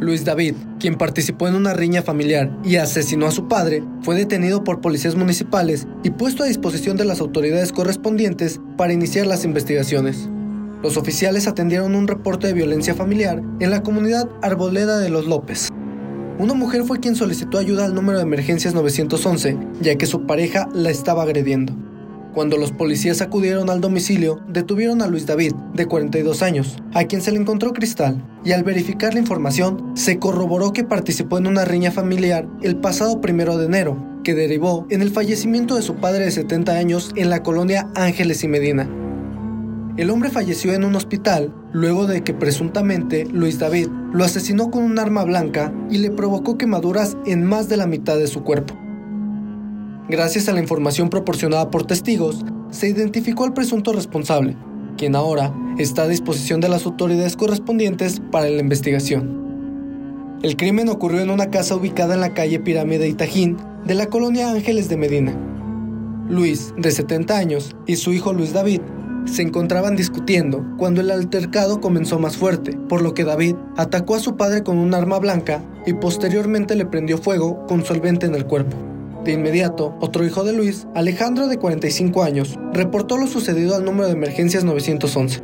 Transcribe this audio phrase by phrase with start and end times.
[0.00, 4.64] Luis David, quien participó en una riña familiar y asesinó a su padre, fue detenido
[4.64, 10.28] por policías municipales y puesto a disposición de las autoridades correspondientes para iniciar las investigaciones.
[10.82, 15.68] Los oficiales atendieron un reporte de violencia familiar en la comunidad Arboleda de los López.
[16.38, 20.68] Una mujer fue quien solicitó ayuda al número de emergencias 911, ya que su pareja
[20.72, 21.74] la estaba agrediendo.
[22.32, 27.22] Cuando los policías acudieron al domicilio, detuvieron a Luis David, de 42 años, a quien
[27.22, 31.64] se le encontró cristal, y al verificar la información, se corroboró que participó en una
[31.64, 36.24] riña familiar el pasado primero de enero, que derivó en el fallecimiento de su padre
[36.24, 38.88] de 70 años en la colonia Ángeles y Medina.
[39.96, 44.82] El hombre falleció en un hospital luego de que presuntamente Luis David lo asesinó con
[44.82, 48.74] un arma blanca y le provocó quemaduras en más de la mitad de su cuerpo.
[50.08, 54.56] Gracias a la información proporcionada por testigos, se identificó al presunto responsable,
[54.96, 60.38] quien ahora está a disposición de las autoridades correspondientes para la investigación.
[60.42, 64.50] El crimen ocurrió en una casa ubicada en la calle Pirámide Itajín de la colonia
[64.50, 65.36] Ángeles de Medina.
[66.28, 68.80] Luis, de 70 años, y su hijo Luis David
[69.26, 74.20] se encontraban discutiendo cuando el altercado comenzó más fuerte, por lo que David atacó a
[74.20, 78.46] su padre con un arma blanca y posteriormente le prendió fuego con solvente en el
[78.46, 78.76] cuerpo.
[79.24, 84.06] De inmediato, otro hijo de Luis, Alejandro de 45 años, reportó lo sucedido al número
[84.06, 85.42] de emergencias 911.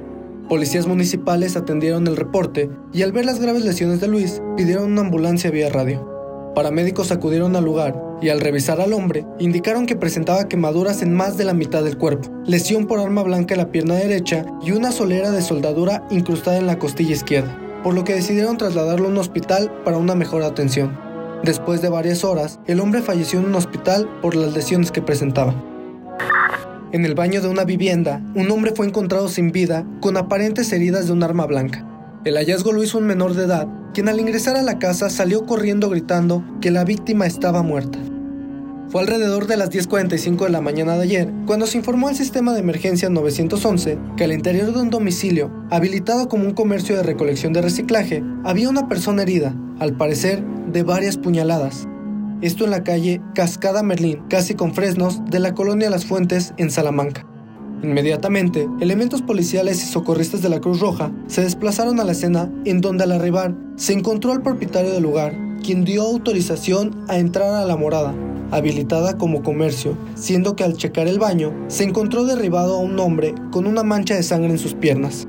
[0.49, 5.03] Policías municipales atendieron el reporte y al ver las graves lesiones de Luis, pidieron una
[5.03, 6.16] ambulancia vía radio.
[6.57, 11.37] Paramédicos acudieron al lugar y al revisar al hombre, indicaron que presentaba quemaduras en más
[11.37, 14.91] de la mitad del cuerpo, lesión por arma blanca en la pierna derecha y una
[14.91, 19.19] solera de soldadura incrustada en la costilla izquierda, por lo que decidieron trasladarlo a un
[19.19, 20.99] hospital para una mejor atención.
[21.45, 25.55] Después de varias horas, el hombre falleció en un hospital por las lesiones que presentaba.
[26.91, 31.05] En el baño de una vivienda, un hombre fue encontrado sin vida con aparentes heridas
[31.05, 31.87] de un arma blanca.
[32.25, 35.47] El hallazgo lo hizo un menor de edad, quien al ingresar a la casa salió
[35.47, 37.99] corriendo gritando que la víctima estaba muerta.
[38.91, 42.53] Fue alrededor de las 10.45 de la mañana de ayer cuando se informó al sistema
[42.53, 47.55] de emergencia 911 que al interior de un domicilio, habilitado como un comercio de recolección
[47.55, 51.89] de reciclaje, había una persona herida, al parecer de varias puñaladas.
[52.43, 56.71] Esto en la calle Cascada Merlín, casi con fresnos, de la colonia Las Fuentes, en
[56.71, 57.27] Salamanca.
[57.83, 62.81] Inmediatamente, elementos policiales y socorristas de la Cruz Roja se desplazaron a la escena en
[62.81, 67.67] donde al arribar se encontró al propietario del lugar, quien dio autorización a entrar a
[67.67, 68.15] la morada,
[68.51, 73.35] habilitada como comercio, siendo que al checar el baño se encontró derribado a un hombre
[73.51, 75.29] con una mancha de sangre en sus piernas.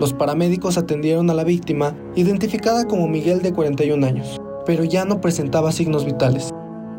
[0.00, 5.20] Los paramédicos atendieron a la víctima, identificada como Miguel de 41 años, pero ya no
[5.20, 6.52] presentaba signos vitales,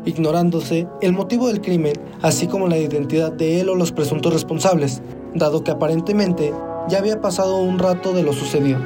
[0.04, 5.02] ignorándose el motivo del crimen, así como la identidad de él o los presuntos responsables,
[5.34, 6.52] dado que aparentemente
[6.88, 8.80] ya había pasado un rato de lo sucedido.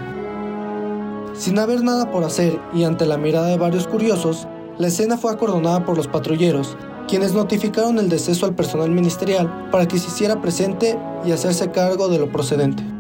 [1.35, 4.49] Sin haber nada por hacer y ante la mirada de varios curiosos,
[4.79, 6.77] la escena fue acordonada por los patrulleros,
[7.09, 12.09] quienes notificaron el deceso al personal ministerial para que se hiciera presente y hacerse cargo
[12.09, 12.98] de lo procedente.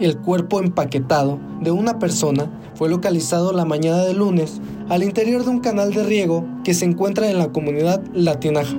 [0.00, 5.50] El cuerpo empaquetado de una persona fue localizado la mañana de lunes al interior de
[5.50, 8.76] un canal de riego que se encuentra en la comunidad Latinaja.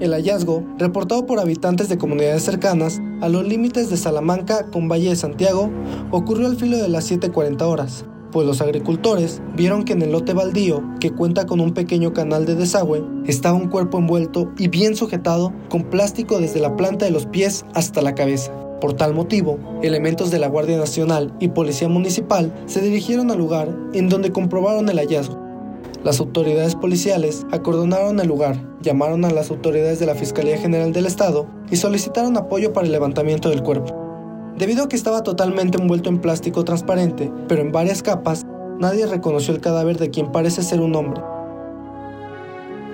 [0.00, 5.10] El hallazgo, reportado por habitantes de comunidades cercanas a los límites de Salamanca con Valle
[5.10, 5.70] de Santiago,
[6.10, 10.32] ocurrió al filo de las 7.40 horas, pues los agricultores vieron que en el lote
[10.32, 14.96] baldío, que cuenta con un pequeño canal de desagüe, estaba un cuerpo envuelto y bien
[14.96, 18.63] sujetado con plástico desde la planta de los pies hasta la cabeza.
[18.84, 23.74] Por tal motivo, elementos de la Guardia Nacional y Policía Municipal se dirigieron al lugar
[23.94, 25.40] en donde comprobaron el hallazgo.
[26.04, 31.06] Las autoridades policiales acordonaron el lugar, llamaron a las autoridades de la Fiscalía General del
[31.06, 34.52] Estado y solicitaron apoyo para el levantamiento del cuerpo.
[34.58, 38.44] Debido a que estaba totalmente envuelto en plástico transparente, pero en varias capas,
[38.78, 41.22] nadie reconoció el cadáver de quien parece ser un hombre.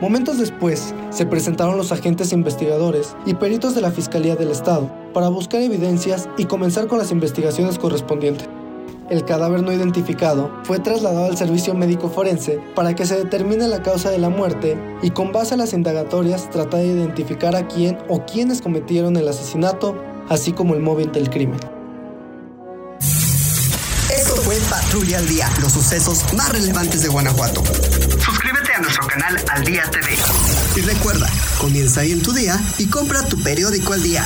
[0.01, 5.29] Momentos después, se presentaron los agentes investigadores y peritos de la Fiscalía del Estado para
[5.29, 8.49] buscar evidencias y comenzar con las investigaciones correspondientes.
[9.11, 13.83] El cadáver no identificado fue trasladado al servicio médico forense para que se determine la
[13.83, 17.99] causa de la muerte y con base a las indagatorias tratar de identificar a quién
[18.09, 19.97] o quiénes cometieron el asesinato
[20.31, 21.61] así como el móvil del crimen.
[24.91, 27.63] Patrulla al Día, los sucesos más relevantes de Guanajuato.
[28.19, 30.19] Suscríbete a nuestro canal Al Día TV.
[30.75, 31.29] Y recuerda,
[31.61, 34.25] comienza ahí en tu día y compra tu periódico al día.